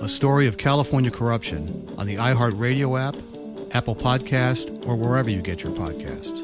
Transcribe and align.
a 0.00 0.08
story 0.08 0.46
of 0.46 0.58
California 0.58 1.10
corruption 1.10 1.88
on 1.96 2.06
the 2.06 2.16
iHeartRadio 2.16 3.00
app, 3.00 3.16
Apple 3.74 3.96
Podcast, 3.96 4.86
or 4.86 4.96
wherever 4.96 5.30
you 5.30 5.42
get 5.42 5.62
your 5.62 5.72
podcasts. 5.72 6.40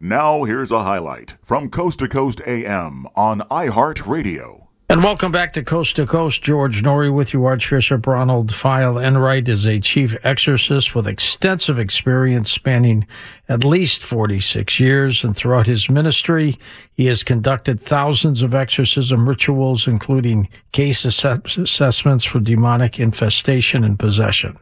Now 0.00 0.44
here's 0.44 0.70
a 0.70 0.82
highlight 0.82 1.36
from 1.44 1.68
Coast 1.68 1.98
to 1.98 2.08
Coast 2.08 2.40
AM 2.46 3.06
on 3.14 3.40
iHeartRadio. 3.40 4.59
And 4.90 5.04
welcome 5.04 5.30
back 5.30 5.52
to 5.52 5.62
Coast 5.62 5.94
to 5.94 6.04
Coast. 6.04 6.42
George 6.42 6.82
Noory 6.82 7.14
with 7.14 7.32
you. 7.32 7.44
Archbishop 7.44 8.08
Ronald 8.08 8.52
Feyl-Enright 8.52 9.48
is 9.48 9.64
a 9.64 9.78
chief 9.78 10.16
exorcist 10.24 10.96
with 10.96 11.06
extensive 11.06 11.78
experience 11.78 12.50
spanning 12.50 13.06
at 13.48 13.62
least 13.62 14.02
46 14.02 14.80
years. 14.80 15.22
And 15.22 15.36
throughout 15.36 15.68
his 15.68 15.88
ministry, 15.88 16.58
he 16.92 17.06
has 17.06 17.22
conducted 17.22 17.80
thousands 17.80 18.42
of 18.42 18.52
exorcism 18.52 19.28
rituals, 19.28 19.86
including 19.86 20.48
case 20.72 21.06
ass- 21.06 21.56
assessments 21.56 22.24
for 22.24 22.40
demonic 22.40 22.98
infestation 22.98 23.84
and 23.84 23.96
possession. 23.96 24.58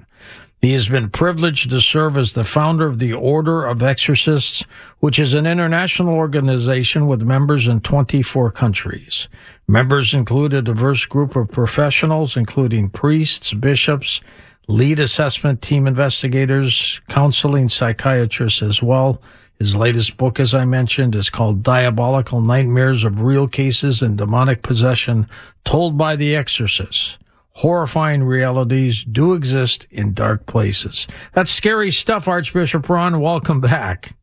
He 0.60 0.72
has 0.72 0.88
been 0.88 1.10
privileged 1.10 1.70
to 1.70 1.80
serve 1.80 2.16
as 2.16 2.32
the 2.32 2.42
founder 2.42 2.86
of 2.86 2.98
the 2.98 3.12
Order 3.12 3.64
of 3.64 3.80
Exorcists, 3.80 4.64
which 4.98 5.16
is 5.16 5.32
an 5.32 5.46
international 5.46 6.14
organization 6.14 7.06
with 7.06 7.22
members 7.22 7.68
in 7.68 7.80
24 7.80 8.50
countries. 8.50 9.28
Members 9.68 10.12
include 10.12 10.52
a 10.52 10.62
diverse 10.62 11.04
group 11.04 11.36
of 11.36 11.52
professionals, 11.52 12.36
including 12.36 12.90
priests, 12.90 13.52
bishops, 13.52 14.20
lead 14.66 14.98
assessment 14.98 15.62
team 15.62 15.86
investigators, 15.86 17.00
counseling 17.08 17.68
psychiatrists 17.68 18.60
as 18.60 18.82
well. 18.82 19.22
His 19.60 19.76
latest 19.76 20.16
book, 20.16 20.40
as 20.40 20.54
I 20.54 20.64
mentioned, 20.64 21.14
is 21.14 21.30
called 21.30 21.62
Diabolical 21.62 22.40
Nightmares 22.40 23.04
of 23.04 23.20
Real 23.20 23.46
Cases 23.46 24.02
and 24.02 24.18
Demonic 24.18 24.62
Possession 24.62 25.28
Told 25.64 25.96
by 25.96 26.16
the 26.16 26.34
Exorcists 26.34 27.16
horrifying 27.58 28.22
realities 28.22 29.02
do 29.02 29.34
exist 29.34 29.84
in 29.90 30.14
dark 30.14 30.46
places. 30.46 31.08
That's 31.32 31.50
scary 31.50 31.90
stuff, 31.90 32.28
Archbishop 32.28 32.88
Ron. 32.88 33.20
Welcome 33.20 33.60
back. 33.60 34.14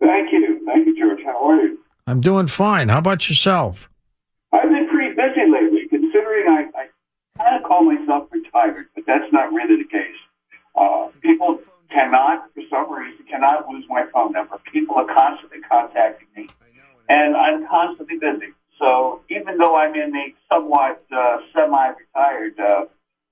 Thank 0.00 0.32
you. 0.32 0.62
Thank 0.64 0.86
you, 0.86 0.96
George. 0.96 1.18
How 1.24 1.50
are 1.50 1.60
you? 1.62 1.78
I'm 2.06 2.20
doing 2.20 2.46
fine. 2.46 2.90
How 2.90 2.98
about 2.98 3.28
yourself? 3.28 3.88
I've 4.52 4.68
been 4.68 4.88
pretty 4.88 5.16
busy 5.16 5.50
lately, 5.50 5.88
considering 5.88 6.46
I, 6.48 6.66
I 6.78 6.86
kind 7.42 7.56
of 7.56 7.68
call 7.68 7.82
myself 7.82 8.28
retired, 8.30 8.86
but 8.94 9.02
that's 9.04 9.32
not 9.32 9.52
really 9.52 9.82
the 9.82 9.88
case. 9.88 10.14
Uh, 10.76 11.08
people 11.22 11.58
cannot, 11.90 12.50
for 12.54 12.62
some 12.70 12.92
reason, 12.92 13.26
cannot 13.28 13.68
lose 13.68 13.84
my 13.88 14.06
phone 14.12 14.30
number. 14.30 14.60
People 14.72 14.94
are 14.94 15.12
constantly 15.12 15.58
contacting 15.68 16.28
me, 16.36 16.46
and 17.08 17.36
I'm 17.36 17.66
constantly 17.66 18.16
busy. 18.16 18.52
So 18.78 19.20
even 19.30 19.58
though 19.58 19.76
I'm 19.76 19.94
in 19.94 20.14
a 20.14 20.34
somewhat 20.52 21.04
uh, 21.14 21.38
semi-retired 21.54 22.58
uh, 22.58 22.84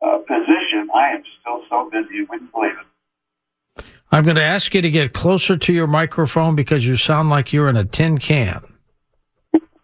uh, 0.05 0.19
position, 0.19 0.89
I 0.95 1.11
am 1.15 1.23
still 1.41 1.63
so 1.69 1.91
busy 1.91 2.15
you 2.15 2.27
wouldn't 2.31 2.53
believe 2.53 2.73
it. 2.73 3.85
I'm 4.11 4.25
going 4.25 4.37
to 4.37 4.43
ask 4.43 4.75
you 4.75 4.83
to 4.83 4.91
get 4.91 5.13
closer 5.13 5.57
to 5.57 5.73
your 5.73 5.87
microphone 5.87 6.55
because 6.55 6.87
you 6.87 6.97
sound 6.97 7.31
like 7.31 7.53
you're 7.53 7.69
in 7.69 7.77
a 7.77 7.85
tin 7.85 8.19
can. 8.19 8.63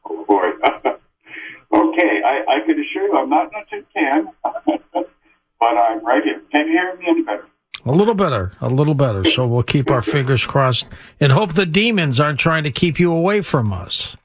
Oh 0.04 0.24
boy. 0.28 0.44
okay, 1.74 2.20
I, 2.24 2.44
I 2.48 2.66
can 2.66 2.78
assure 2.78 3.08
you 3.08 3.16
I'm 3.16 3.30
not 3.30 3.50
in 3.52 3.58
a 3.58 3.64
tin 3.70 3.86
can, 3.94 4.28
but 4.92 5.66
I'm 5.66 6.04
right 6.04 6.22
here. 6.22 6.42
Can 6.52 6.66
you 6.66 6.72
hear 6.72 6.96
me 6.96 7.06
any 7.08 7.22
better? 7.22 7.46
A 7.86 7.92
little 7.92 8.14
better, 8.14 8.52
a 8.60 8.68
little 8.68 8.94
better. 8.94 9.24
So 9.24 9.46
we'll 9.46 9.62
keep 9.62 9.90
our 9.90 10.02
fingers 10.02 10.44
crossed 10.44 10.86
and 11.20 11.32
hope 11.32 11.54
the 11.54 11.64
demons 11.64 12.20
aren't 12.20 12.38
trying 12.38 12.64
to 12.64 12.70
keep 12.70 13.00
you 13.00 13.12
away 13.12 13.40
from 13.40 13.72
us 13.72 14.16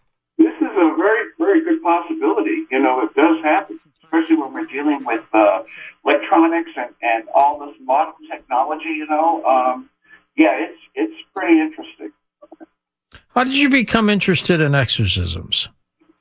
know, 2.83 3.01
it 3.01 3.15
does 3.15 3.43
happen, 3.43 3.79
especially 4.03 4.35
when 4.35 4.53
we're 4.53 4.65
dealing 4.65 5.03
with 5.05 5.23
uh, 5.33 5.63
electronics 6.05 6.71
and, 6.77 6.93
and 7.01 7.23
all 7.33 7.59
this 7.65 7.75
modern 7.81 8.13
technology. 8.29 8.89
You 8.89 9.07
know, 9.07 9.43
um, 9.45 9.89
yeah, 10.37 10.51
it's 10.59 10.79
it's 10.93 11.15
pretty 11.35 11.59
interesting. 11.59 12.11
How 13.29 13.43
did 13.43 13.55
you 13.55 13.69
become 13.69 14.09
interested 14.09 14.61
in 14.61 14.75
exorcisms? 14.75 15.69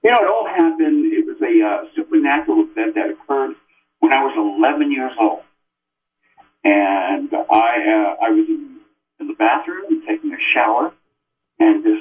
You 0.02 0.10
know, 0.10 0.18
it 0.18 0.28
all 0.28 0.48
happened. 0.48 1.12
It 1.12 1.26
was 1.26 1.40
a 1.42 1.66
uh, 1.66 1.88
supernatural 1.94 2.66
event 2.70 2.94
that 2.94 3.10
occurred 3.10 3.54
when 4.00 4.12
I 4.12 4.22
was 4.24 4.34
11 4.36 4.90
years 4.90 5.12
old, 5.20 5.42
and 6.64 7.28
I 7.32 8.16
uh, 8.16 8.24
I 8.24 8.30
was 8.30 8.48
in, 8.48 8.80
in 9.20 9.28
the 9.28 9.34
bathroom 9.34 10.02
taking 10.06 10.32
a 10.32 10.38
shower, 10.54 10.92
and 11.58 11.84
this 11.84 12.00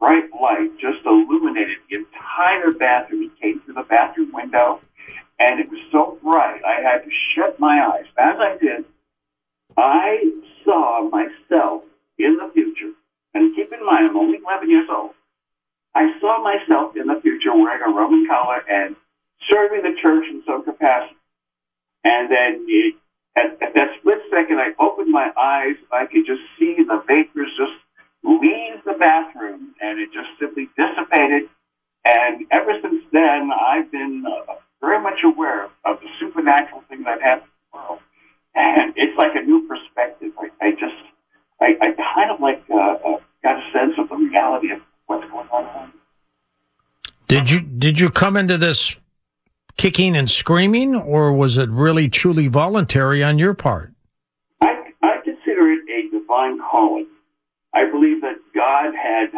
bright 0.00 0.30
light 0.40 0.70
just 0.80 1.04
illuminated 1.04 1.78
the 1.90 1.96
entire 1.96 2.72
bathroom. 2.72 3.24
It 3.24 3.40
came 3.40 3.60
through 3.60 3.74
the 3.74 3.86
bathroom 3.88 4.30
window, 4.32 4.80
and 5.38 5.60
it 5.60 5.68
was 5.70 5.80
so 5.92 6.18
bright 6.22 6.62
I 6.64 6.80
had 6.82 7.04
to 7.04 7.10
shut 7.34 7.58
my 7.58 7.84
eyes. 7.92 8.06
As 8.18 8.36
I 8.38 8.56
did, 8.58 8.84
I 9.76 10.24
saw 10.64 11.08
myself 11.08 11.82
in 12.18 12.36
the 12.36 12.50
future. 12.52 12.92
And 13.34 13.54
keep 13.54 13.72
in 13.72 13.84
mind, 13.84 14.10
I'm 14.10 14.16
only 14.16 14.38
11 14.44 14.70
years 14.70 14.88
old. 14.90 15.12
I 15.94 16.18
saw 16.20 16.42
myself 16.42 16.96
in 16.96 17.06
the 17.06 17.20
future 17.20 17.54
wearing 17.54 17.82
a 17.82 17.94
Roman 17.94 18.26
collar 18.26 18.62
and 18.68 18.96
serving 19.50 19.82
the 19.82 19.94
church 20.00 20.24
in 20.30 20.42
some 20.46 20.64
capacity. 20.64 21.16
And 22.04 22.30
then 22.30 22.66
it, 22.68 22.94
at, 23.36 23.62
at 23.62 23.74
that 23.74 23.88
split 23.98 24.18
second, 24.30 24.58
I 24.58 24.72
opened 24.80 25.10
my 25.10 25.30
eyes. 25.36 25.76
I 25.92 26.06
could 26.06 26.26
just 26.26 26.42
see 26.58 26.76
the 26.78 27.02
vapors 27.06 27.50
just 27.56 27.72
leave 28.24 28.84
the 28.84 28.94
bathroom, 28.98 29.74
and 29.80 29.98
it 30.00 30.10
just 30.12 30.28
simply 30.38 30.68
dissipated. 30.76 31.48
And 32.04 32.46
ever 32.50 32.72
since 32.82 33.02
then, 33.12 33.50
I've 33.52 33.90
been 33.90 34.24
uh, 34.26 34.54
very 34.80 35.02
much 35.02 35.18
aware 35.24 35.64
of 35.84 36.00
the 36.00 36.08
supernatural 36.20 36.82
things 36.88 37.04
that 37.04 37.20
happen 37.20 37.44
in 37.44 37.50
the 37.72 37.78
world, 37.78 38.00
and 38.54 38.92
it's 38.96 39.16
like 39.18 39.34
a 39.34 39.42
new 39.42 39.66
perspective. 39.68 40.32
I, 40.38 40.48
I 40.64 40.70
just, 40.72 40.96
I, 41.60 41.76
I 41.80 41.92
kind 42.14 42.30
of 42.30 42.40
like 42.40 42.62
uh, 42.70 42.74
uh, 42.74 43.20
got 43.42 43.56
a 43.56 43.72
sense 43.72 43.94
of 43.98 44.08
the 44.08 44.16
reality 44.16 44.70
of 44.72 44.80
what's 45.06 45.28
going 45.30 45.48
on. 45.48 45.92
Did 47.26 47.50
you 47.50 47.60
did 47.60 48.00
you 48.00 48.08
come 48.08 48.38
into 48.38 48.56
this 48.56 48.96
kicking 49.76 50.16
and 50.16 50.30
screaming, 50.30 50.96
or 50.96 51.32
was 51.32 51.58
it 51.58 51.68
really 51.68 52.08
truly 52.08 52.48
voluntary 52.48 53.22
on 53.22 53.38
your 53.38 53.52
part? 53.54 53.92
I, 54.62 54.92
I 55.02 55.16
consider 55.22 55.70
it 55.72 55.80
a 55.90 56.18
divine 56.18 56.58
calling. 56.58 57.06
I 57.78 57.90
believe 57.90 58.20
that 58.22 58.42
God 58.54 58.90
had 58.90 59.30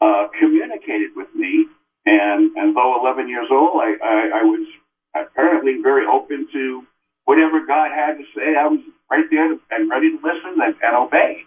uh, 0.00 0.26
communicated 0.40 1.14
with 1.14 1.28
me, 1.34 1.66
and, 2.04 2.50
and 2.56 2.74
though 2.74 2.98
11 3.00 3.28
years 3.28 3.46
old, 3.52 3.80
I, 3.80 3.94
I, 4.02 4.40
I 4.40 4.42
was 4.42 4.66
apparently 5.14 5.78
very 5.80 6.04
open 6.06 6.48
to 6.52 6.82
whatever 7.24 7.64
God 7.64 7.90
had 7.94 8.18
to 8.18 8.24
say. 8.34 8.58
I 8.58 8.66
was 8.66 8.80
right 9.10 9.24
there 9.30 9.52
and 9.70 9.90
ready 9.90 10.10
to 10.10 10.16
listen 10.16 10.58
and, 10.60 10.74
and 10.82 10.96
obey. 10.96 11.44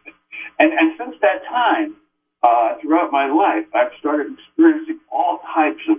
And, 0.60 0.72
and 0.72 0.98
since 0.98 1.16
that 1.22 1.44
time, 1.50 1.96
uh, 2.44 2.76
throughout 2.82 3.12
my 3.12 3.28
life, 3.28 3.66
I've 3.76 3.92
started 4.00 4.32
experiencing 4.40 5.00
all 5.12 5.40
types 5.54 5.82
of 5.90 5.98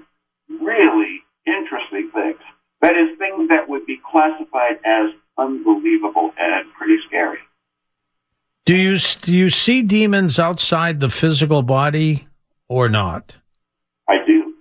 really 0.48 1.20
interesting 1.46 2.10
things. 2.14 2.40
That 2.80 2.96
is, 2.96 3.18
things 3.18 3.48
that 3.50 3.68
would 3.68 3.84
be 3.86 4.00
classified 4.10 4.78
as 4.84 5.10
unbelievable 5.36 6.32
and 6.38 6.72
pretty 6.78 6.98
scary. 7.06 7.38
Do 8.68 8.76
you 8.76 8.98
do 8.98 9.32
you 9.32 9.48
see 9.48 9.80
demons 9.80 10.38
outside 10.38 11.00
the 11.00 11.08
physical 11.08 11.62
body 11.62 12.28
or 12.68 12.90
not? 12.90 13.34
I 14.06 14.16
do. 14.26 14.52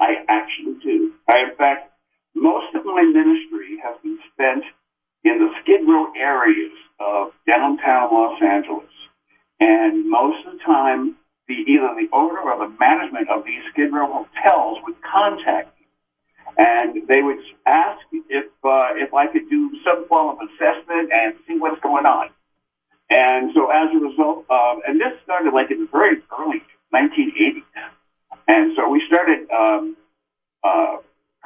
I 0.00 0.26
actually 0.28 0.74
do. 0.82 1.12
I, 1.30 1.44
in 1.48 1.54
fact, 1.56 1.92
most 2.34 2.74
of 2.74 2.84
my 2.84 3.02
ministry 3.02 3.78
has 3.80 3.94
been 4.02 4.18
spent 4.34 4.64
in 5.22 5.38
the 5.38 5.54
Skid 5.62 5.86
Row 5.86 6.10
areas 6.18 6.72
of 6.98 7.30
downtown 7.46 8.12
Los 8.12 8.42
Angeles, 8.42 8.90
and 9.60 10.10
most 10.10 10.44
of 10.44 10.54
the 10.54 10.58
time, 10.66 11.14
the 11.46 11.54
either 11.54 11.94
the 11.94 12.08
owner 12.12 12.40
or 12.40 12.66
the 12.66 12.74
management 12.80 13.30
of 13.30 13.44
these 13.44 13.62
Skid 13.70 13.92
Row 13.92 14.26
hotels 14.26 14.78
would 14.82 14.96
contact 15.00 15.78
me, 15.78 15.86
and 16.58 17.06
they 17.06 17.22
would 17.22 17.38
ask 17.68 18.02
if 18.10 18.46
uh, 18.64 18.98
if 18.98 19.14
I 19.14 19.28
could 19.28 19.48
do 19.48 19.70
some 19.84 20.08
form 20.08 20.36
of 20.36 20.48
assessment 20.48 21.12
and 21.12 21.34
see 21.46 21.56
what's 21.56 21.80
going 21.82 22.04
on. 22.04 22.30
And 23.12 23.52
so 23.52 23.68
as 23.68 23.92
a 23.92 23.98
result, 23.98 24.48
um, 24.48 24.80
and 24.88 24.98
this 24.98 25.12
started 25.22 25.52
like 25.52 25.70
in 25.70 25.80
the 25.80 25.88
very 25.92 26.16
early 26.32 26.62
1980s. 26.94 27.68
And 28.48 28.72
so 28.74 28.88
we 28.88 29.02
started 29.06 29.50
um, 29.50 29.96
uh, 30.64 30.96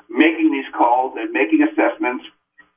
making 0.09 0.53
these 0.53 0.71
calls 0.79 1.15
and 1.19 1.33
making 1.33 1.67
assessments, 1.67 2.25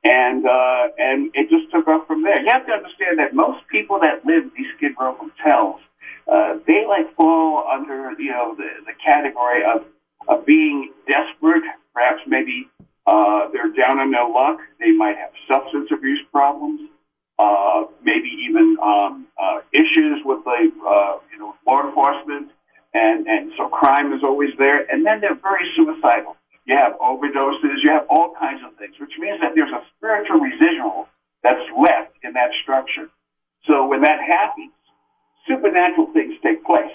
and 0.02 0.44
uh, 0.44 0.88
and 0.98 1.30
it 1.34 1.48
just 1.50 1.70
took 1.70 1.86
off 1.86 2.08
from 2.08 2.24
there. 2.24 2.42
You 2.42 2.50
have 2.50 2.66
to 2.66 2.72
understand 2.72 3.20
that 3.20 3.32
most 3.32 3.62
people 3.70 4.00
that 4.00 4.26
live 4.26 4.44
in 4.44 4.52
these 4.56 4.66
Skid 4.76 4.92
Row 4.98 5.14
hotels, 5.14 5.80
uh, 6.26 6.58
they 6.66 6.84
like 6.88 7.14
fall 7.14 7.68
under 7.70 8.12
you 8.18 8.32
know 8.32 8.56
the, 8.56 8.70
the 8.86 8.92
category 9.04 9.62
of 9.62 9.84
of 10.26 10.44
being 10.44 10.92
desperate, 11.06 11.62
perhaps 11.94 12.22
maybe 12.26 12.68
uh, 13.06 13.46
they're 13.52 13.70
down 13.70 14.00
on 14.00 14.10
their 14.10 14.28
luck. 14.28 14.58
They 14.80 14.90
might 14.90 15.16
have 15.16 15.30
substance 15.46 15.90
abuse 15.92 16.26
problems 16.32 16.90
uh, 17.40 17.86
maybe 18.04 18.28
even 18.48 18.76
um, 18.84 19.26
uh, 19.40 19.60
issues 19.72 20.20
with 20.24 20.44
the 20.44 20.58
uh, 20.84 21.14
you 21.32 21.38
know 21.40 21.56
law 21.66 21.80
enforcement, 21.88 22.52
and 22.92 23.26
and 23.26 23.52
so 23.56 23.68
crime 23.68 24.12
is 24.12 24.22
always 24.22 24.50
there. 24.58 24.84
And 24.92 25.06
then 25.06 25.20
they're 25.20 25.40
very 25.40 25.64
suicidal. 25.76 26.36
You 26.66 26.76
have 26.76 26.92
overdoses. 27.00 27.80
You 27.82 27.90
have 27.90 28.06
all 28.10 28.34
kinds 28.38 28.60
of 28.66 28.76
things, 28.76 28.94
which 29.00 29.16
means 29.18 29.40
that 29.40 29.52
there's 29.56 29.72
a 29.72 29.82
spiritual 29.96 30.40
residual 30.40 31.08
that's 31.42 31.64
left 31.78 32.12
in 32.22 32.34
that 32.34 32.50
structure. 32.62 33.08
So 33.66 33.88
when 33.88 34.02
that 34.02 34.20
happens, 34.20 34.72
supernatural 35.48 36.12
things 36.12 36.34
take 36.42 36.64
place. 36.64 36.92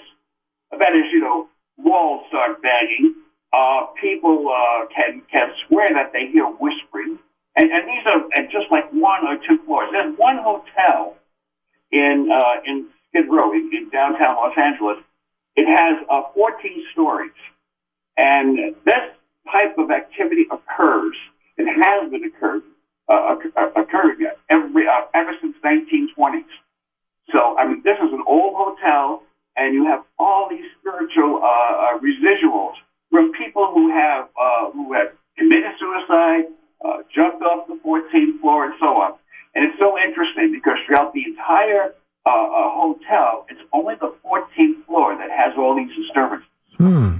That 0.70 0.94
is, 0.94 1.06
you 1.12 1.20
know, 1.20 1.48
walls 1.78 2.26
start 2.28 2.62
banging. 2.62 3.14
Uh, 3.52 3.86
people 4.00 4.48
uh, 4.48 4.86
can 4.94 5.22
can 5.30 5.48
swear 5.66 5.94
that 5.94 6.12
they 6.12 6.26
hear 6.32 6.46
whispering. 6.46 7.18
And, 7.56 7.70
and 7.70 7.88
these 7.88 8.06
are 8.06 8.22
and 8.34 8.50
just 8.50 8.70
like 8.70 8.90
one 8.92 9.26
or 9.26 9.36
two 9.48 9.58
floors. 9.64 9.88
There's 9.92 10.16
one 10.18 10.38
hotel 10.38 11.16
in 11.90 12.30
uh, 12.32 12.60
in 12.66 12.88
Skid 13.08 13.30
Row 13.30 13.52
in, 13.52 13.70
in 13.72 13.88
downtown 13.90 14.36
Los 14.36 14.56
Angeles. 14.58 14.98
It 15.56 15.66
has 15.66 16.04
uh, 16.10 16.22
14 16.34 16.84
stories, 16.92 17.32
and 18.18 18.76
this 18.84 19.04
type 19.50 19.78
of 19.78 19.90
activity 19.90 20.46
occurs 20.50 21.16
It 21.56 21.66
has 21.82 22.10
been 22.10 22.24
occurred 22.24 22.62
uh, 23.08 23.36
occurring 23.74 24.26
every 24.50 24.86
uh, 24.86 25.02
ever 25.14 25.32
since 25.40 25.56
1920s. 25.64 26.44
So 27.32 27.56
I 27.56 27.66
mean, 27.66 27.82
this 27.84 27.96
is 27.96 28.12
an 28.12 28.22
old 28.26 28.54
hotel, 28.54 29.22
and 29.56 29.74
you 29.74 29.86
have 29.86 30.04
all 30.18 30.48
these 30.50 30.66
spiritual 30.80 31.40
uh, 31.42 31.46
uh, 31.46 31.98
residuals 32.00 32.74
from 33.10 33.32
people 33.32 33.70
who 33.72 33.90
have 33.92 34.28
uh, 34.38 34.70
who 34.72 34.92
have 34.92 35.08
committed 35.38 35.72
suicide 35.80 36.44
uh, 36.86 37.02
jumped 37.14 37.42
off 37.42 37.66
the 37.66 37.78
14th 37.84 38.40
floor, 38.40 38.64
and 38.66 38.74
so 38.78 38.86
on. 38.86 39.14
And 39.54 39.64
it's 39.64 39.78
so 39.78 39.98
interesting 39.98 40.52
because 40.52 40.76
throughout 40.86 41.12
the 41.12 41.24
entire 41.24 41.94
uh, 42.26 42.30
uh, 42.30 42.70
hotel, 42.70 43.46
it's 43.48 43.60
only 43.72 43.94
the 44.00 44.14
14th 44.24 44.84
floor 44.86 45.16
that 45.16 45.30
has 45.30 45.54
all 45.56 45.74
these 45.74 45.94
disturbances. 45.96 46.48
Hmm. 46.76 47.16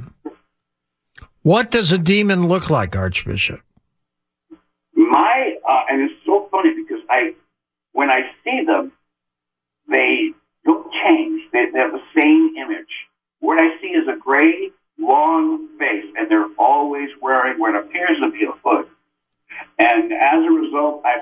What 1.42 1.70
does 1.70 1.92
a 1.92 1.98
demon 1.98 2.48
look 2.48 2.70
like, 2.70 2.96
Archbishop? 2.96 3.60
My 4.94 5.56
uh, 5.69 5.84
and 5.88 6.02
it's 6.02 6.14
so 6.24 6.48
funny 6.50 6.70
because 6.74 7.02
I, 7.08 7.34
when 7.92 8.10
I 8.10 8.22
see 8.42 8.64
them, 8.66 8.92
they 9.88 10.30
don't 10.64 10.90
change. 11.04 11.42
They, 11.52 11.66
they 11.72 11.78
have 11.78 11.92
the 11.92 12.02
same 12.14 12.54
image. 12.56 12.90
What 13.40 13.58
I 13.58 13.80
see 13.80 13.88
is 13.88 14.08
a 14.08 14.19
gray, 14.19 14.70
long 14.98 15.69
face, 15.78 16.06
and 16.16 16.30
they're 16.30 16.48
always 16.58 17.10
wearing 17.22 17.60
what 17.60 17.76
appears 17.76 18.19
to 18.20 18.30
be 18.30 18.44
a 18.44 18.52
hood. 18.64 18.88
And 20.06 20.12
as 20.12 20.47
a 20.47 20.50
result, 20.50 21.00
I've, 21.05 21.19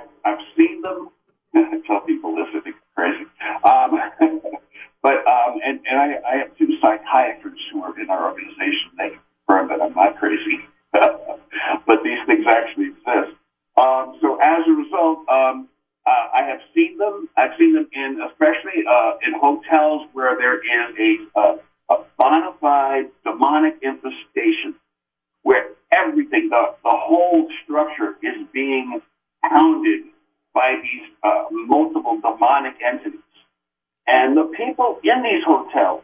And 34.06 34.37
the 34.37 34.44
people 34.56 35.00
in 35.02 35.23
these 35.23 35.42
hotels, 35.44 36.02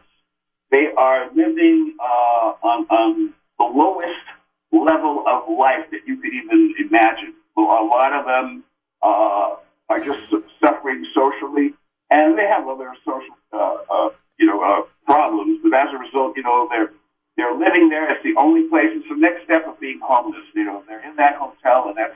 they 0.71 0.87
are 0.97 1.29
living 1.35 1.95
uh, 1.99 2.53
on, 2.63 2.87
on 2.89 3.33
the 3.59 3.65
lowest 3.65 4.25
level 4.71 5.23
of 5.27 5.57
life 5.57 5.85
that 5.91 6.07
you 6.07 6.17
could 6.17 6.33
even 6.33 6.73
imagine. 6.79 7.35
A 7.57 7.61
lot 7.61 8.13
of 8.13 8.25
them 8.25 8.63
uh, 9.03 9.55
are 9.89 9.99
just 9.99 10.21
suffering 10.59 11.05
socially, 11.13 11.73
and 12.09 12.37
they 12.37 12.47
have 12.47 12.67
other 12.67 12.95
social, 13.05 13.35
uh, 13.53 13.77
uh, 13.89 14.09
you 14.39 14.47
know, 14.47 14.61
uh, 14.61 14.81
problems. 15.05 15.59
But 15.61 15.73
as 15.73 15.89
a 15.93 15.97
result, 15.97 16.37
you 16.37 16.43
know, 16.43 16.67
they're 16.71 16.91
they're 17.37 17.53
living 17.53 17.89
there. 17.89 18.11
It's 18.11 18.23
the 18.23 18.35
only 18.37 18.67
place. 18.69 18.89
It's 18.91 19.07
the 19.09 19.15
next 19.15 19.43
step 19.45 19.67
of 19.67 19.79
being 19.79 19.99
homeless. 20.03 20.43
You 20.55 20.65
know, 20.65 20.83
they're 20.87 21.07
in 21.07 21.15
that 21.17 21.35
hotel, 21.35 21.89
and 21.89 21.97
that's 21.97 22.15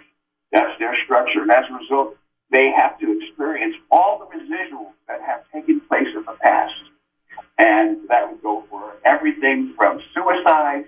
that's 0.51 0.79
their 0.79 0.95
structure. 1.03 1.41
And 1.41 1.51
as 1.51 1.65
a 1.69 1.73
result, 1.73 2.17
they 2.55 2.71
have 2.71 2.97
to 2.99 3.19
experience 3.19 3.75
all 3.91 4.17
the 4.17 4.27
residuals 4.31 4.93
that 5.09 5.19
have 5.21 5.41
taken 5.51 5.81
place 5.89 6.07
in 6.15 6.23
the 6.23 6.37
past. 6.41 6.73
And 7.57 8.07
that 8.07 8.31
would 8.31 8.41
go 8.41 8.63
for 8.69 8.93
everything 9.03 9.73
from 9.75 9.99
suicides 10.13 10.87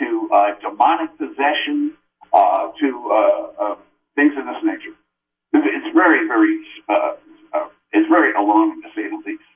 to 0.00 0.28
uh, 0.34 0.58
demonic 0.60 1.16
possession 1.16 1.94
uh, 2.32 2.72
to 2.80 2.88
uh, 3.12 3.62
uh 3.62 3.76
things 4.16 4.32
of 4.36 4.46
this 4.46 4.62
nature. 4.64 4.96
It's 5.52 5.94
very, 5.94 6.26
very, 6.26 6.58
uh, 6.88 7.12
uh, 7.54 7.68
it's 7.92 8.08
very 8.08 8.32
alarming 8.34 8.82
to 8.82 8.88
say 8.96 9.08
the 9.08 9.22
least. 9.24 9.55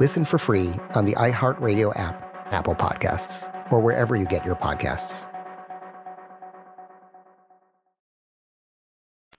Listen 0.00 0.24
for 0.24 0.38
free 0.38 0.72
on 0.94 1.04
the 1.04 1.12
iHeartRadio 1.12 1.94
app, 1.94 2.46
Apple 2.50 2.74
Podcasts, 2.74 3.46
or 3.70 3.80
wherever 3.80 4.16
you 4.16 4.24
get 4.24 4.46
your 4.46 4.56
podcasts. 4.56 5.28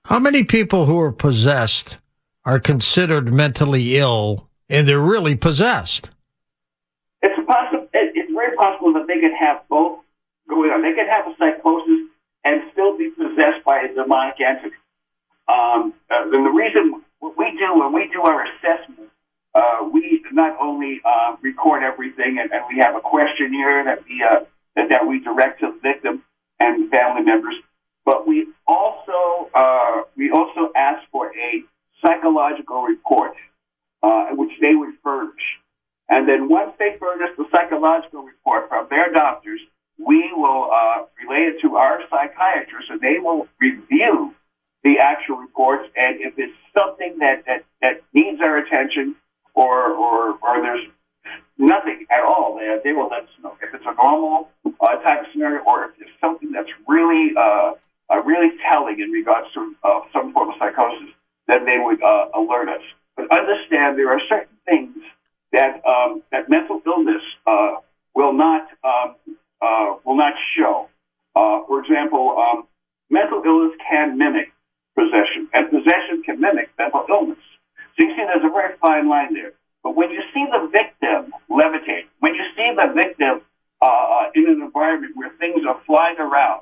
How 0.05 0.19
many 0.19 0.43
people 0.43 0.85
who 0.85 0.99
are 0.99 1.11
possessed 1.11 1.97
are 2.45 2.59
considered 2.59 3.33
mentally 3.33 3.97
ill 3.97 4.49
and 4.69 4.87
they're 4.87 4.99
really 4.99 5.33
possessed? 5.33 6.11
It's 7.23 7.35
possible. 7.47 7.87
It's 7.91 8.31
very 8.31 8.55
possible 8.55 8.93
that 8.93 9.07
they 9.07 9.19
could 9.19 9.33
have 9.39 9.67
both 9.67 9.99
going 10.47 10.69
on. 10.69 10.83
They 10.83 10.93
could 10.93 11.09
have 11.09 11.25
a 11.25 11.35
psychosis 11.39 12.07
and 12.43 12.61
still 12.71 12.97
be 12.99 13.09
possessed 13.09 13.65
by 13.65 13.81
a 13.81 13.93
demonic 13.95 14.35
entity. 14.39 14.75
Um, 15.47 15.93
uh, 16.11 16.29
and 16.29 16.45
the 16.45 16.51
reason 16.51 17.01
what 17.17 17.35
we 17.35 17.49
do 17.57 17.79
when 17.79 17.93
we 17.93 18.07
do 18.13 18.21
our 18.21 18.45
assessment 18.45 19.00
uh, 19.53 19.89
we 19.91 20.23
not 20.31 20.57
only 20.59 21.01
uh, 21.03 21.35
record 21.41 21.83
everything 21.83 22.39
and, 22.39 22.51
and, 22.51 22.63
we 22.69 22.79
have 22.79 22.95
a 22.95 23.01
questionnaire 23.01 23.83
that 23.83 24.03
we 24.07 24.23
uh, 24.23 24.45
that, 24.75 24.89
that, 24.89 25.05
we 25.05 25.19
direct 25.19 25.59
to 25.59 25.73
victims 25.83 26.21
and 26.59 26.89
family 26.89 27.23
members, 27.23 27.55
but 28.05 28.25
we 28.25 28.47
also 28.67 29.49
uh, 29.53 30.03
we 30.15 30.31
also 30.31 30.71
ask 30.75 31.01
for 31.11 31.27
a 31.27 31.63
psychological 32.01 32.83
report, 32.83 33.33
uh, 34.03 34.27
which 34.31 34.51
they 34.61 34.73
would 34.73 34.93
furnish, 35.03 35.59
and 36.07 36.27
then 36.27 36.47
once 36.47 36.71
they 36.79 36.95
furnish 36.99 37.35
the 37.37 37.45
psychological 37.51 38.23
report 38.23 38.69
from 38.69 38.87
their 38.89 39.11
doctors, 39.11 39.59
we 39.99 40.31
will 40.33 40.69
uh, 40.71 41.03
relay 41.21 41.51
it 41.51 41.61
to 41.61 41.75
our 41.75 41.99
psychiatrist, 42.09 42.89
and 42.89 43.01
they 43.01 43.19
will 43.19 43.47
review 43.59 44.33
the 44.83 44.97
actual 44.99 45.37
reports, 45.37 45.87
and 45.95 46.21
if 46.21 46.33
it's 46.37 46.57
something 46.75 47.19
that, 47.19 47.45
that, 47.45 47.63
that 47.81 48.01
needs 48.13 48.41
our 48.41 48.57
attention, 48.57 49.15
or, 49.53 49.93
or, 49.93 50.37
or 50.41 50.61
there's 50.61 50.87
nothing 51.57 52.05
at 52.11 52.23
all, 52.23 52.57
they, 52.57 52.77
they 52.83 52.93
will 52.93 53.09
let 53.09 53.23
us 53.23 53.29
know. 53.43 53.53
If 53.61 53.73
it's 53.73 53.85
a 53.85 53.93
normal 53.95 54.49
uh, 54.65 54.95
type 55.03 55.21
of 55.21 55.25
scenario 55.31 55.63
or 55.63 55.85
if 55.85 55.91
it's 55.99 56.09
something 56.19 56.51
that's 56.51 56.69
really, 56.87 57.33
uh, 57.37 57.73
uh, 58.09 58.21
really 58.23 58.51
telling 58.71 58.99
in 58.99 59.11
regards 59.11 59.47
to 59.53 59.75
uh, 59.83 60.01
some 60.13 60.33
form 60.33 60.49
of 60.49 60.55
psychosis, 60.59 61.09
then 61.47 61.65
they 61.65 61.77
would 61.77 62.01
uh, 62.01 62.29
alert 62.35 62.69
us. 62.69 62.81
But 63.15 63.31
understand 63.31 63.97
there 63.97 64.11
are 64.11 64.21
certain 64.27 64.57
things 64.65 64.95
that, 65.51 65.81
um, 65.85 66.23
that 66.31 66.49
mental 66.49 66.81
illness 66.85 67.21
uh, 67.45 67.75
will 68.15 68.33
not, 68.33 68.67
um, 68.83 69.15
uh, 69.61 69.95
will 70.03 70.17
not 70.17 70.33
show. 70.57 70.89
Uh, 71.35 71.63
for 71.67 71.83
example, 71.83 72.35
um, 72.37 72.67
mental 73.09 73.41
illness 73.45 73.75
can 73.89 74.17
mimic 74.17 74.51
possession, 74.95 75.47
and 75.53 75.69
possession 75.69 76.23
can 76.25 76.39
mimic 76.39 76.69
mental 76.77 77.05
illness. 77.09 77.37
So 77.97 78.03
you 78.05 78.15
see, 78.15 78.23
there's 78.25 78.43
a 78.43 78.49
very 78.49 78.75
fine 78.79 79.07
line 79.07 79.33
there. 79.33 79.53
But 79.83 79.95
when 79.95 80.11
you 80.11 80.21
see 80.33 80.45
the 80.51 80.67
victim 80.71 81.33
levitate, 81.49 82.05
when 82.19 82.35
you 82.35 82.43
see 82.55 82.73
the 82.75 82.93
victim 82.93 83.41
uh, 83.81 83.85
uh, 83.85 84.29
in 84.35 84.47
an 84.47 84.61
environment 84.61 85.13
where 85.15 85.31
things 85.39 85.65
are 85.67 85.79
flying 85.85 86.17
around, 86.19 86.61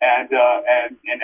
and 0.00 0.28
uh, 0.32 0.60
and 0.68 0.96
and 1.10 1.22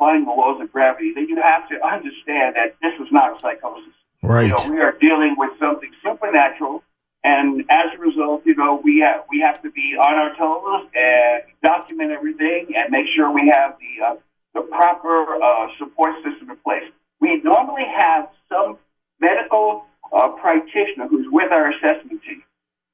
defying 0.00 0.24
the 0.24 0.30
laws 0.30 0.60
of 0.60 0.72
gravity, 0.72 1.12
then 1.14 1.28
you 1.28 1.40
have 1.42 1.68
to 1.68 1.74
understand 1.84 2.56
that 2.56 2.76
this 2.80 2.94
is 3.00 3.12
not 3.12 3.36
a 3.36 3.40
psychosis. 3.40 3.92
Right. 4.22 4.48
You 4.48 4.56
know, 4.56 4.70
we 4.70 4.80
are 4.80 4.92
dealing 5.00 5.34
with 5.36 5.50
something 5.58 5.90
supernatural, 6.02 6.82
and 7.24 7.64
as 7.70 7.94
a 7.94 7.98
result, 7.98 8.42
you 8.44 8.54
know, 8.54 8.80
we 8.82 9.02
have 9.06 9.24
we 9.28 9.40
have 9.40 9.62
to 9.62 9.70
be 9.70 9.96
on 9.98 10.14
our 10.14 10.34
toes 10.36 10.88
and 10.94 11.42
document 11.62 12.10
everything 12.10 12.68
and 12.76 12.90
make 12.90 13.06
sure 13.14 13.32
we 13.32 13.52
have 13.52 13.76
the 13.78 14.04
uh, 14.04 14.14
the 14.54 14.62
proper 14.62 15.42
uh, 15.42 15.68
support 15.78 16.14
system 16.24 16.50
in 16.50 16.56
place. 16.56 16.84
We 17.20 17.40
normally 17.42 17.84
have 17.96 18.28
some 18.48 18.78
medical 19.20 19.86
uh, 20.12 20.28
practitioner 20.40 21.08
who's 21.08 21.26
with 21.30 21.52
our 21.52 21.70
assessment 21.70 22.22
team, 22.22 22.42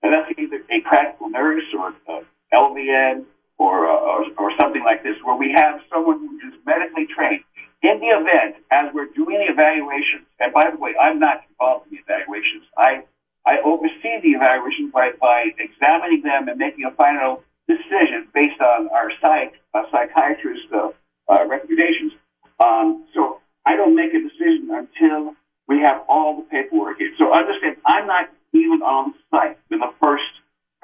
and 0.03 0.13
that's 0.13 0.31
either 0.39 0.63
a 0.71 0.81
practical 0.83 1.29
nurse 1.29 1.65
or 1.77 1.95
uh, 2.09 2.21
LVN 2.53 3.25
or, 3.59 3.89
uh, 3.89 3.97
or 3.97 4.25
or 4.39 4.51
something 4.61 4.85
like 4.85 5.03
this, 5.03 5.17
where 5.25 5.37
we 5.37 5.53
have 5.53 5.81
someone 5.93 6.19
who 6.19 6.37
is 6.49 6.55
medically 6.67 7.07
trained. 7.07 7.45
In 7.83 8.01
the 8.01 8.07
event, 8.07 8.57
as 8.71 8.93
we're 8.93 9.13
doing 9.15 9.39
the 9.39 9.53
evaluations, 9.53 10.27
and 10.41 10.53
by 10.53 10.71
the 10.71 10.77
way, 10.77 10.95
I'm 11.01 11.19
not 11.19 11.45
involved 11.49 11.87
in 11.87 11.97
the 11.97 12.03
evaluations. 12.03 12.65
I 12.77 13.05
I 13.47 13.59
oversee 13.65 14.19
the 14.21 14.35
evaluations 14.35 14.93
by, 14.93 15.13
by 15.21 15.55
examining 15.59 16.23
them 16.23 16.49
and 16.49 16.59
making 16.59 16.85
a 16.85 16.91
final 16.91 17.45
decision 17.69 18.27
based 18.35 18.61
on 18.61 18.89
our 18.89 19.11
psych, 19.23 19.55
uh, 19.73 19.83
psychiatrist 19.91 20.67
uh, 20.75 20.91
uh, 21.29 21.47
recommendations. 21.47 22.13
Um, 22.59 23.07
so 23.15 23.41
I 23.65 23.77
don't 23.77 23.95
make 23.95 24.13
a 24.15 24.21
decision 24.21 24.71
until 24.71 25.35
we 25.69 25.81
have 25.81 26.03
all 26.09 26.37
the 26.37 26.43
paperwork 26.43 27.01
in. 27.01 27.13
So 27.19 27.33
understand, 27.33 27.77
I'm 27.87 28.07
not 28.07 28.31
even 28.53 28.83
on 28.83 29.15
site 29.31 29.59
when 29.69 29.81
the 29.81 29.93
first 30.03 30.25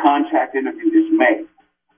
contact 0.00 0.54
interview 0.54 0.86
is 0.86 1.10
made. 1.10 1.46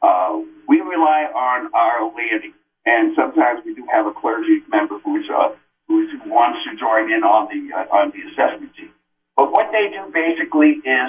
Uh, 0.05 0.45
we 0.69 0.81
rely 0.81 1.25
on 1.33 1.73
our 1.73 2.13
laity, 2.13 2.53
and 2.85 3.17
sometimes 3.17 3.65
we 3.65 3.75
do 3.75 3.87
have 3.91 4.05
a 4.05 4.13
clergy 4.13 4.61
member 4.69 4.99
who 4.99 5.17
is 5.17 5.25
uh, 5.33 5.49
who, 5.89 6.05
wants 6.27 6.59
to 6.69 6.77
join 6.77 7.11
in 7.11 7.25
on 7.25 7.49
the 7.49 7.73
uh, 7.73 7.89
on 7.89 8.13
the 8.13 8.21
assessment 8.29 8.75
team. 8.77 8.93
But 9.35 9.51
what 9.51 9.73
they 9.73 9.89
do 9.89 10.13
basically 10.13 10.85
is 10.85 11.09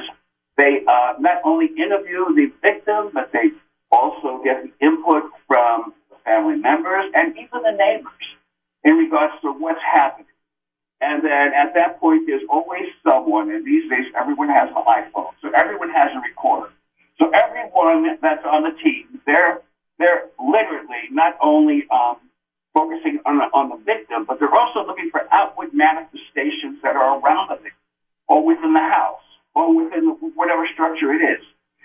they 0.56 0.80
uh, 0.88 1.20
not 1.20 1.42
only 1.44 1.68
interview 1.76 2.24
the 2.40 2.48
victim, 2.62 3.12
but 3.14 3.32
they 3.34 3.52
also 3.92 4.42
get 4.44 4.64
the 4.64 4.72
input 4.80 5.24
from 5.46 5.94
family 6.24 6.56
members 6.56 7.12
and 7.14 7.36
even 7.36 7.64
the 7.64 7.76
neighbors 7.76 8.26
in 8.86 8.96
regards 8.96 9.34
to 9.42 9.52
what's 9.52 9.82
happening. 9.84 10.32
And 11.02 11.22
then 11.22 11.52
at 11.52 11.74
that 11.76 12.00
point, 12.00 12.24
there's 12.28 12.48
always 12.50 12.88
someone, 13.04 13.52
and 13.52 13.66
these 13.66 13.90
days 13.90 14.06
everyone 14.18 14.48
has 14.48 14.70
an 14.70 14.84
iPhone, 14.88 15.36
so 15.42 15.52
everyone 15.52 15.90
has 15.90 16.12
a 16.16 16.20
recorder. 16.22 16.72
So 17.18 17.32
everyone 17.32 18.18
that's 18.22 18.46
on 18.46 18.64
the 18.64 18.76
team, 18.84 19.22
they're 19.26 19.62
they're 19.98 20.28
literally 20.40 21.08
not 21.12 21.38
only 21.42 21.88
um, 21.90 22.18
focusing 22.74 23.20
on 23.26 23.38
the, 23.38 23.48
on 23.56 23.70
the 23.70 23.78
victim, 23.86 24.26
but 24.28 24.40
they're 24.40 24.54
also 24.54 24.86
looking 24.86 25.10
for 25.10 25.24
outward 25.32 25.74
manifestations 25.74 26.82
that 26.84 26.96
are 26.96 27.20
around 27.20 27.48
the 27.50 27.56
victim, 27.56 27.88
or 28.28 28.46
within 28.46 28.74
the 28.74 28.84
house, 28.84 29.24
or 29.56 29.74
within 29.74 30.10
whatever 30.36 30.68
structure 30.74 31.14
it 31.14 31.24
is. 31.24 31.44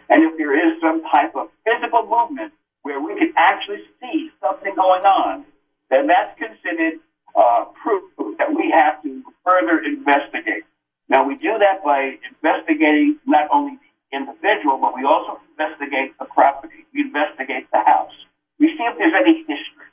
And 0.09 0.25
if 0.25 0.37
there 0.37 0.55
is 0.59 0.81
some 0.83 1.03
type 1.13 1.37
of 1.37 1.49
physical 1.65 2.03
movement 2.03 2.53
where 2.83 2.99
we 3.01 3.15
can 3.15 3.33
actually 3.37 3.83
see 4.01 4.31
something 4.43 4.75
going 4.75 5.05
on, 5.05 5.45
then 5.91 6.09
that's 6.09 6.37
considered 6.37 6.99
uh, 7.39 7.67
proof 7.81 8.03
that 8.39 8.53
we 8.53 8.75
have 8.75 9.01
to 9.05 9.23
further 9.45 9.79
investigate. 9.85 10.65
Now, 11.09 11.27
we 11.27 11.37
do 11.37 11.59
that 11.59 11.85
by 11.85 12.19
investigating 12.35 13.19
not 13.27 13.49
only 13.53 13.79
individual, 14.12 14.79
but 14.79 14.95
we 14.95 15.05
also 15.05 15.40
investigate 15.50 16.19
the 16.19 16.26
property. 16.26 16.87
We 16.93 17.02
investigate 17.02 17.71
the 17.73 17.83
house. 17.85 18.12
We 18.59 18.69
see 18.76 18.85
if 18.85 18.99
there's 18.99 19.14
any 19.14 19.38
history, 19.40 19.88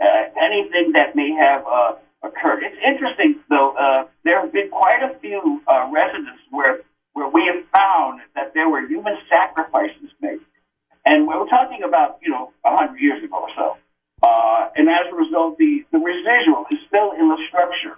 uh, 0.00 0.24
anything 0.40 0.92
that 0.92 1.14
may 1.14 1.30
have 1.32 1.64
uh, 1.66 1.92
occurred. 2.22 2.62
It's 2.62 2.76
interesting, 2.84 3.40
though, 3.48 3.72
uh, 3.76 4.06
there 4.24 4.40
have 4.40 4.52
been 4.52 4.70
quite 4.70 5.02
a 5.02 5.18
few 5.20 5.62
uh, 5.68 5.88
residents 5.92 6.42
where, 6.50 6.80
where 7.12 7.28
we 7.28 7.46
have 7.46 7.64
found 7.72 8.20
that 8.34 8.54
there 8.54 8.68
were 8.68 8.86
human 8.86 9.16
sacrifices 9.28 10.10
made. 10.20 10.40
And 11.04 11.26
we're 11.26 11.46
talking 11.46 11.82
about, 11.84 12.18
you 12.22 12.30
know, 12.30 12.52
100 12.62 13.00
years 13.00 13.22
ago 13.22 13.36
or 13.36 13.50
so. 13.54 13.76
Uh, 14.22 14.68
and 14.76 14.88
as 14.88 15.06
a 15.12 15.14
result, 15.14 15.58
the, 15.58 15.84
the 15.92 15.98
residual 15.98 16.66
is 16.70 16.78
still 16.88 17.12
in 17.12 17.28
the 17.28 17.38
structure, 17.48 17.96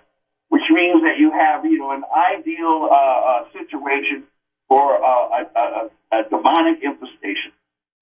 which 0.49 0.63
means 0.71 1.03
that 1.03 1.19
you 1.19 1.31
have, 1.31 1.65
you 1.65 1.79
know, 1.79 1.93
an 1.93 2.05
ideal 2.15 2.89
uh, 2.91 2.95
uh, 2.95 3.45
situation 3.53 4.25
for 4.71 5.05
uh, 5.05 5.45
a, 5.45 5.61
a, 5.61 5.91
a 6.21 6.29
demonic 6.31 6.79
infestation. 6.83 7.53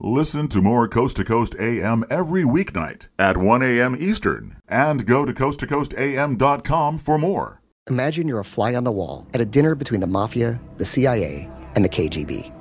Listen 0.01 0.47
to 0.49 0.61
more 0.63 0.87
Coast 0.87 1.17
to 1.17 1.25
Coast 1.25 1.57
AM 1.59 2.05
every 2.09 2.45
weeknight 2.45 3.09
at 3.19 3.37
1 3.37 3.63
a.m. 3.63 3.97
Eastern 3.99 4.59
and 4.69 5.05
go 5.07 5.25
to 5.25 5.33
coasttocoastam.com 5.33 6.99
for 6.99 7.19
more. 7.19 7.61
Imagine 7.89 8.29
you're 8.29 8.39
a 8.39 8.45
fly 8.45 8.75
on 8.75 8.85
the 8.85 8.93
wall 8.93 9.27
at 9.33 9.41
a 9.41 9.47
dinner 9.47 9.75
between 9.75 10.01
the 10.01 10.07
mafia, 10.07 10.61
the 10.77 10.85
CIA, 10.85 11.51
and 11.75 11.85
the 11.85 11.89
KGB. 11.89 12.53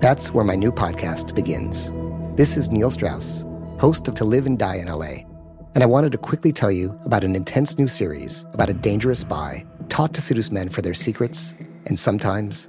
That's 0.00 0.32
where 0.32 0.44
my 0.44 0.54
new 0.54 0.70
podcast 0.70 1.34
begins. 1.34 1.92
This 2.36 2.56
is 2.56 2.70
Neil 2.70 2.90
Strauss, 2.90 3.44
host 3.80 4.06
of 4.06 4.14
To 4.16 4.24
Live 4.24 4.46
and 4.46 4.58
Die 4.58 4.76
in 4.76 4.86
LA, 4.86 5.24
and 5.74 5.82
I 5.82 5.86
wanted 5.86 6.12
to 6.12 6.18
quickly 6.18 6.52
tell 6.52 6.70
you 6.70 6.96
about 7.04 7.24
an 7.24 7.34
intense 7.34 7.78
new 7.78 7.88
series 7.88 8.44
about 8.52 8.70
a 8.70 8.74
dangerous 8.74 9.20
spy 9.20 9.64
taught 9.88 10.12
to 10.14 10.20
seduce 10.20 10.52
men 10.52 10.68
for 10.68 10.82
their 10.82 10.94
secrets 10.94 11.56
and 11.86 11.98
sometimes 11.98 12.68